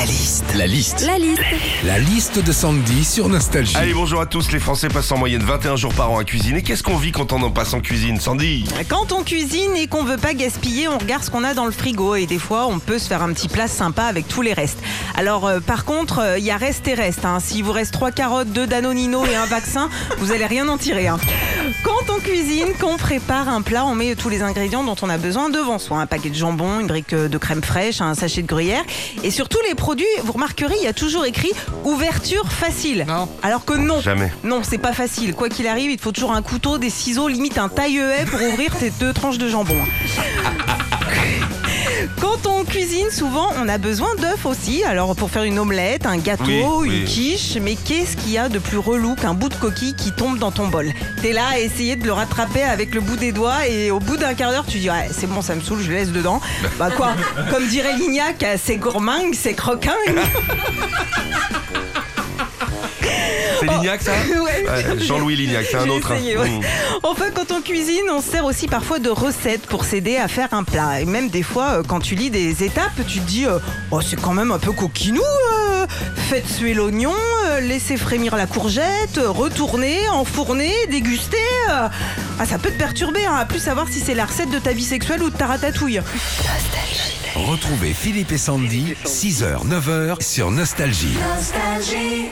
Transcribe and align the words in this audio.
La 0.00 0.06
liste. 0.06 0.44
La 0.56 0.66
liste. 0.66 1.00
La 1.06 1.18
liste. 1.18 1.42
La 1.84 1.98
liste 1.98 2.42
de 2.42 2.52
Sandy 2.52 3.04
sur 3.04 3.28
Nostalgie. 3.28 3.76
Allez, 3.76 3.92
bonjour 3.92 4.22
à 4.22 4.24
tous. 4.24 4.50
Les 4.50 4.58
Français 4.58 4.88
passent 4.88 5.12
en 5.12 5.18
moyenne 5.18 5.42
21 5.42 5.76
jours 5.76 5.92
par 5.92 6.10
an 6.10 6.16
à 6.18 6.24
cuisiner. 6.24 6.62
Qu'est-ce 6.62 6.82
qu'on 6.82 6.96
vit 6.96 7.12
quand 7.12 7.34
on 7.34 7.42
en 7.42 7.50
passe 7.50 7.74
en 7.74 7.80
cuisine, 7.80 8.18
Sandy? 8.18 8.64
Quand 8.88 9.12
on 9.12 9.22
cuisine 9.24 9.76
et 9.76 9.88
qu'on 9.88 10.02
veut 10.04 10.16
pas 10.16 10.32
gaspiller, 10.32 10.88
on 10.88 10.96
regarde 10.96 11.22
ce 11.22 11.30
qu'on 11.30 11.44
a 11.44 11.52
dans 11.52 11.66
le 11.66 11.70
frigo 11.70 12.14
et 12.14 12.24
des 12.24 12.38
fois 12.38 12.66
on 12.66 12.78
peut 12.78 12.98
se 12.98 13.08
faire 13.08 13.20
un 13.22 13.30
petit 13.34 13.48
plat 13.48 13.68
sympa 13.68 14.04
avec 14.04 14.26
tous 14.26 14.40
les 14.40 14.54
restes. 14.54 14.78
Alors 15.16 15.46
euh, 15.46 15.60
par 15.60 15.84
contre, 15.84 16.20
euh, 16.20 16.38
il 16.38 16.44
y 16.46 16.50
a 16.50 16.56
reste 16.56 16.88
et 16.88 16.94
reste. 16.94 17.26
Hein. 17.26 17.38
S'il 17.38 17.62
vous 17.62 17.72
reste 17.72 17.92
trois 17.92 18.10
carottes, 18.10 18.50
deux 18.52 18.66
danonino 18.66 19.26
et 19.26 19.36
un 19.36 19.44
vaccin, 19.46 19.90
vous 20.18 20.32
allez 20.32 20.46
rien 20.46 20.66
en 20.68 20.78
tirer. 20.78 21.08
hein. 21.08 21.18
Quand 21.82 22.14
on 22.14 22.18
cuisine, 22.18 22.68
qu'on 22.80 22.96
prépare 22.96 23.48
un 23.48 23.62
plat, 23.62 23.84
on 23.84 23.94
met 23.94 24.14
tous 24.14 24.28
les 24.28 24.42
ingrédients 24.42 24.84
dont 24.84 24.96
on 25.02 25.10
a 25.10 25.18
besoin 25.18 25.50
devant 25.50 25.78
soi. 25.78 25.98
Un 25.98 26.06
paquet 26.06 26.30
de 26.30 26.34
jambon, 26.34 26.80
une 26.80 26.86
brique 26.86 27.14
de 27.14 27.38
crème 27.38 27.62
fraîche, 27.62 28.00
un 28.00 28.14
sachet 28.14 28.42
de 28.42 28.46
gruyère. 28.46 28.82
Et 29.22 29.30
sur 29.30 29.48
tous 29.48 29.60
les 29.68 29.74
produits, 29.74 30.06
vous 30.24 30.32
remarquerez, 30.32 30.74
il 30.78 30.84
y 30.84 30.88
a 30.88 30.92
toujours 30.92 31.24
écrit 31.24 31.50
ouverture 31.84 32.50
facile. 32.50 33.04
Non. 33.06 33.28
Alors 33.42 33.64
que 33.64 33.74
non. 33.74 34.00
Jamais. 34.00 34.32
Non, 34.44 34.62
c'est 34.62 34.78
pas 34.78 34.92
facile. 34.92 35.34
Quoi 35.34 35.48
qu'il 35.48 35.66
arrive, 35.66 35.90
il 35.90 35.96
te 35.96 36.02
faut 36.02 36.12
toujours 36.12 36.32
un 36.32 36.42
couteau, 36.42 36.78
des 36.78 36.90
ciseaux, 36.90 37.28
limite 37.28 37.58
un 37.58 37.68
taille-haie 37.68 38.24
pour 38.26 38.40
ouvrir 38.40 38.76
tes 38.76 38.90
deux 38.90 39.12
tranches 39.12 39.38
de 39.38 39.48
jambon. 39.48 39.76
Cuisine, 42.80 43.10
souvent, 43.10 43.48
on 43.62 43.68
a 43.68 43.76
besoin 43.76 44.08
d'œufs 44.16 44.46
aussi. 44.46 44.82
Alors, 44.84 45.14
pour 45.14 45.30
faire 45.30 45.42
une 45.42 45.58
omelette, 45.58 46.06
un 46.06 46.16
gâteau, 46.16 46.44
Oui, 46.46 46.88
une 46.88 46.92
oui. 47.02 47.04
quiche. 47.04 47.58
Mais 47.60 47.74
qu'est-ce 47.76 48.16
qu'il 48.16 48.32
y 48.32 48.38
a 48.38 48.48
de 48.48 48.58
plus 48.58 48.78
relou 48.78 49.14
qu'un 49.16 49.34
bout 49.34 49.50
de 49.50 49.54
coquille 49.54 49.92
qui 49.94 50.12
tombe 50.12 50.38
dans 50.38 50.50
ton 50.50 50.66
bol? 50.68 50.90
T'es 51.20 51.34
là 51.34 51.42
à 51.52 51.58
essayer 51.58 51.96
de 51.96 52.06
le 52.06 52.12
rattraper 52.14 52.62
avec 52.62 52.94
le 52.94 53.02
bout 53.02 53.16
des 53.16 53.32
doigts 53.32 53.66
et 53.68 53.90
au 53.90 54.00
bout 54.00 54.16
d'un 54.16 54.32
quart 54.32 54.50
d'heure, 54.50 54.64
tu 54.66 54.78
dis 54.78 54.88
ouais, 54.88 55.10
c'est 55.14 55.26
bon, 55.26 55.42
ça 55.42 55.54
me 55.56 55.60
saoule, 55.60 55.80
je 55.82 55.88
le 55.90 55.96
laisse 55.96 56.10
dedans. 56.10 56.40
Bah 56.78 56.88
quoi? 56.96 57.10
Comme 57.50 57.66
dirait 57.68 57.96
Lignac, 57.98 58.42
c'est 58.56 58.76
gourmand, 58.76 59.30
c'est 59.34 59.52
croquin. 59.52 59.92
C'est 63.60 63.66
Lignac, 63.68 64.02
ça 64.02 64.12
Ouais. 64.30 64.64
Ouais, 64.68 64.98
Jean-Louis 65.00 65.36
Lignac, 65.36 65.66
c'est 65.70 65.76
un 65.76 65.88
autre. 65.88 66.12
hein. 66.12 66.16
essayé, 66.16 66.36
ouais. 66.38 66.48
Mmh. 66.48 66.60
Enfin, 67.02 67.26
quand 67.34 67.50
on 67.52 67.60
cuisine, 67.60 68.04
on 68.10 68.20
se 68.20 68.30
sert 68.30 68.44
aussi 68.44 68.66
parfois 68.68 68.98
de 68.98 69.10
recettes 69.10 69.66
pour 69.66 69.84
s'aider 69.84 70.16
à 70.16 70.28
faire 70.28 70.48
un 70.52 70.64
plat. 70.64 71.00
Et 71.00 71.04
même 71.04 71.28
des 71.28 71.42
fois, 71.42 71.78
euh, 71.78 71.82
quand 71.86 72.00
tu 72.00 72.14
lis 72.14 72.30
des 72.30 72.64
étapes, 72.64 72.92
tu 73.08 73.20
te 73.20 73.26
dis, 73.26 73.46
euh, 73.46 73.58
oh, 73.90 74.00
c'est 74.00 74.20
quand 74.20 74.32
même 74.34 74.50
un 74.52 74.58
peu 74.58 74.72
coquinou. 74.72 75.20
euh. 75.22 75.86
Faites 76.28 76.48
suer 76.48 76.74
l'oignon, 76.74 77.14
euh, 77.46 77.60
laissez 77.60 77.96
frémir 77.96 78.36
la 78.36 78.46
courgette, 78.46 79.18
euh, 79.18 79.30
retourner, 79.30 80.08
enfourner, 80.10 80.72
déguster. 80.90 81.36
euh. 81.70 81.88
Ah, 82.38 82.46
ça 82.46 82.58
peut 82.58 82.70
te 82.70 82.78
perturber, 82.78 83.24
hein, 83.26 83.34
à 83.40 83.44
plus 83.44 83.58
savoir 83.60 83.86
si 83.88 84.00
c'est 84.00 84.14
la 84.14 84.24
recette 84.26 84.50
de 84.50 84.58
ta 84.58 84.72
vie 84.72 84.84
sexuelle 84.84 85.22
ou 85.22 85.30
de 85.30 85.36
ta 85.36 85.46
ratatouille. 85.46 86.00
Retrouvez 87.34 87.92
Philippe 87.94 88.32
et 88.32 88.38
Sandy, 88.38 88.94
6h, 89.06 89.66
9h 89.66 90.20
sur 90.22 90.50
Nostalgie. 90.50 91.16
Nostalgie. 91.36 92.26